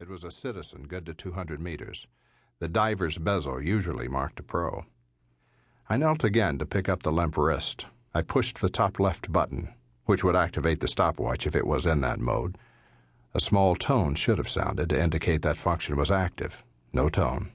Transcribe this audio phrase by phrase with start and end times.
[0.00, 2.06] It was a citizen, good to 200 meters.
[2.58, 4.84] The diver's bezel usually marked a pro.
[5.88, 7.86] I knelt again to pick up the limp wrist.
[8.14, 9.74] I pushed the top left button,
[10.06, 12.58] which would activate the stopwatch if it was in that mode.
[13.34, 16.64] A small tone should have sounded to indicate that function was active.
[16.92, 17.52] No tone.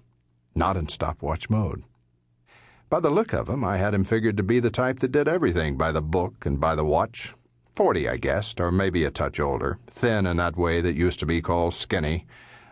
[0.55, 1.83] Not in stopwatch mode.
[2.89, 5.27] By the look of him, I had him figured to be the type that did
[5.27, 7.33] everything by the book and by the watch.
[7.77, 11.27] Forty, I guessed, or maybe a touch older, thin in that way that used to
[11.27, 12.25] be called skinny,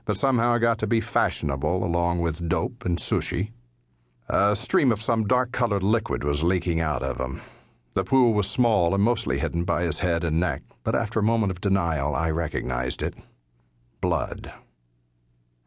[0.03, 3.51] but somehow got to be fashionable along with dope and sushi.
[4.29, 7.41] A stream of some dark colored liquid was leaking out of him.
[7.93, 11.23] The pool was small and mostly hidden by his head and neck, but after a
[11.23, 13.13] moment of denial, I recognized it.
[14.01, 14.53] Blood.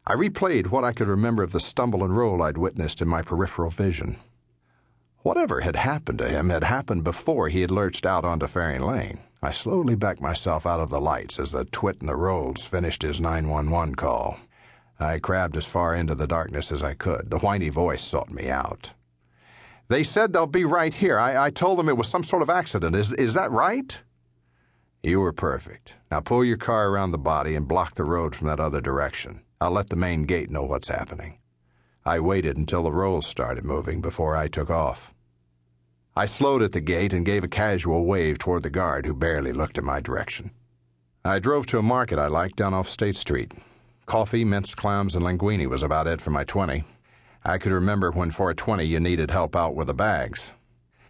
[0.05, 3.21] I replayed what I could remember of the stumble and roll I'd witnessed in my
[3.21, 4.17] peripheral vision.
[5.19, 9.19] Whatever had happened to him had happened before he had lurched out onto Faring Lane.
[9.41, 13.03] I slowly backed myself out of the lights as the twit in the rolls finished
[13.03, 14.37] his 911 call.
[14.99, 17.29] I crabbed as far into the darkness as I could.
[17.29, 18.91] The whiny voice sought me out.
[19.87, 21.17] They said they'll be right here.
[21.17, 22.95] I, I told them it was some sort of accident.
[22.95, 23.97] Is, is that right?
[25.01, 25.93] You were perfect.
[26.11, 29.41] Now pull your car around the body and block the road from that other direction.
[29.61, 31.39] I'll let the main gate know what's happening.
[32.05, 35.13] I waited until the rolls started moving before I took off.
[36.15, 39.53] I slowed at the gate and gave a casual wave toward the guard who barely
[39.53, 40.51] looked in my direction.
[41.23, 43.53] I drove to a market I liked down off State Street.
[44.05, 46.83] Coffee, minced clams, and linguine was about it for my 20.
[47.43, 50.49] I could remember when for a 20 you needed help out with the bags.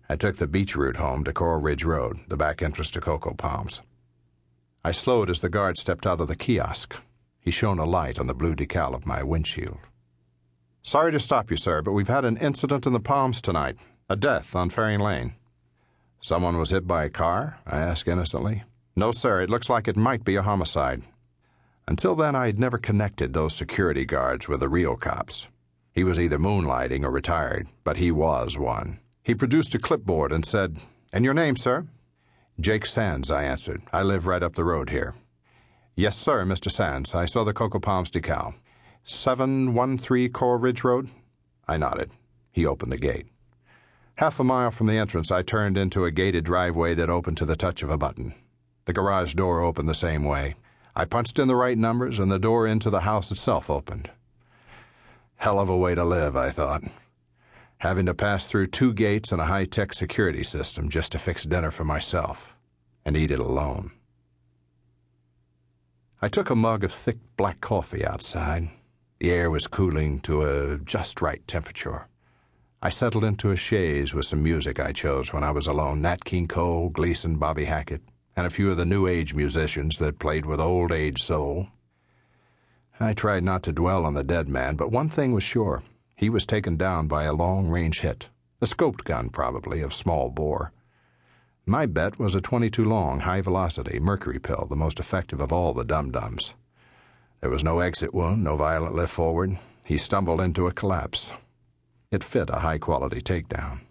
[0.09, 3.33] I took the beach route home to Coral Ridge Road, the back entrance to Coco
[3.33, 3.81] Palms.
[4.83, 6.95] I slowed as the guard stepped out of the kiosk.
[7.39, 9.79] He shone a light on the blue decal of my windshield.
[10.81, 13.77] Sorry to stop you, sir, but we've had an incident in the Palms tonight.
[14.11, 15.35] A death on Faring Lane.
[16.19, 17.59] Someone was hit by a car?
[17.67, 18.63] I asked innocently.
[18.95, 21.03] No, sir, it looks like it might be a homicide.
[21.87, 25.47] Until then, I had never connected those security guards with the real cops.
[25.93, 28.99] He was either moonlighting or retired, but he was one.
[29.21, 30.77] He produced a clipboard and said,
[31.13, 31.85] And your name, sir?
[32.59, 33.83] Jake Sands, I answered.
[33.93, 35.13] I live right up the road here.
[35.95, 36.71] Yes, sir, Mr.
[36.71, 37.13] Sands.
[37.13, 38.55] I saw the Coco Palms decal.
[39.03, 41.09] 713 Coral Ridge Road?
[41.67, 42.09] I nodded.
[42.51, 43.27] He opened the gate.
[44.19, 47.45] Half a mile from the entrance, I turned into a gated driveway that opened to
[47.45, 48.35] the touch of a button.
[48.83, 50.55] The garage door opened the same way.
[50.93, 54.11] I punched in the right numbers, and the door into the house itself opened.
[55.37, 56.83] Hell of a way to live, I thought.
[57.77, 61.45] Having to pass through two gates and a high tech security system just to fix
[61.45, 62.57] dinner for myself
[63.05, 63.91] and eat it alone.
[66.21, 68.67] I took a mug of thick black coffee outside.
[69.19, 72.08] The air was cooling to a just right temperature.
[72.81, 76.23] I settled into a chaise with some music I chose when I was alone Nat
[76.23, 78.01] King Cole, Gleason, Bobby Hackett,
[78.37, 81.67] and a few of the new age musicians that played with old age soul.
[82.97, 85.83] I tried not to dwell on the dead man, but one thing was sure
[86.15, 88.29] he was taken down by a long range hit,
[88.61, 90.71] a scoped gun, probably, of small bore.
[91.65, 95.73] My bet was a 22 long, high velocity mercury pill, the most effective of all
[95.73, 96.53] the dum dums.
[97.41, 99.57] There was no exit wound, no violent lift forward.
[99.83, 101.33] He stumbled into a collapse.
[102.11, 103.81] It fit a high quality takedown.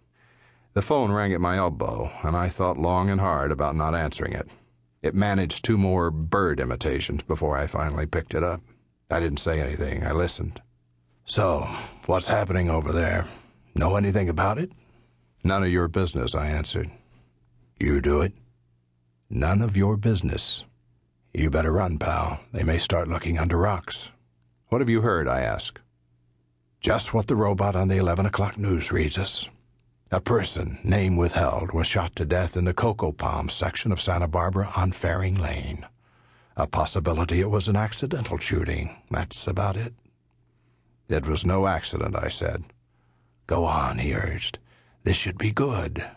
[0.74, 4.32] The phone rang at my elbow, and I thought long and hard about not answering
[4.32, 4.48] it.
[5.02, 8.60] It managed two more bird imitations before I finally picked it up.
[9.08, 10.04] I didn't say anything.
[10.04, 10.60] I listened.
[11.24, 11.68] So,
[12.06, 13.28] what's happening over there?
[13.76, 14.72] Know anything about it?
[15.44, 16.90] None of your business, I answered.
[17.78, 18.32] You do it?
[19.30, 20.64] None of your business.
[21.32, 22.40] You better run, pal.
[22.52, 24.08] They may start looking under rocks.
[24.68, 25.28] What have you heard?
[25.28, 25.78] I asked.
[26.80, 29.48] Just what the robot on the 11 o'clock news reads us.
[30.12, 34.28] A person, name withheld, was shot to death in the Coco Palm section of Santa
[34.28, 35.86] Barbara on Faring Lane.
[36.56, 38.96] A possibility it was an accidental shooting.
[39.10, 39.92] That's about it.
[41.08, 42.64] It was no accident, I said.
[43.48, 44.58] Go on, he urged.
[45.02, 46.08] This should be good.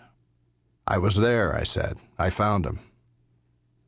[0.85, 1.97] I was there, I said.
[2.19, 2.79] I found him.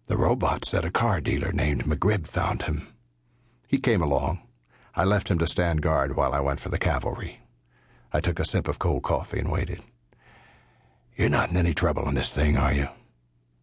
[0.07, 2.87] The robot said a car dealer named McGrib found him.
[3.67, 4.41] He came along.
[4.95, 7.39] I left him to stand guard while I went for the cavalry.
[8.11, 9.81] I took a sip of cold coffee and waited.
[11.15, 12.89] You're not in any trouble in this thing, are you?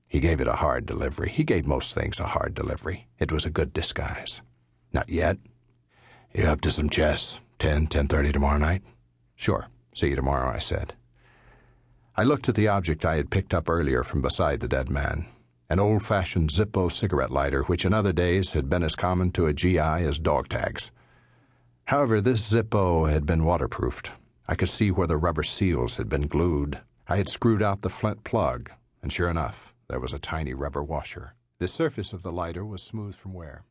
[0.08, 1.30] He gave it a hard delivery.
[1.30, 3.06] He gave most things a hard delivery.
[3.18, 4.42] It was a good disguise.
[4.92, 5.38] Not yet.
[6.34, 7.38] You up to some chess?
[7.58, 8.82] Ten, ten thirty tomorrow night?
[9.36, 9.68] Sure.
[9.94, 10.94] See you tomorrow, I said.
[12.16, 15.26] I looked at the object I had picked up earlier from beside the dead man
[15.70, 19.46] an old fashioned Zippo cigarette lighter, which in other days had been as common to
[19.46, 20.90] a GI as dog tags.
[21.90, 24.12] However, this Zippo had been waterproofed.
[24.46, 26.78] I could see where the rubber seals had been glued.
[27.08, 28.70] I had screwed out the flint plug,
[29.02, 31.34] and sure enough, there was a tiny rubber washer.
[31.58, 33.64] The surface of the lighter was smooth from wear.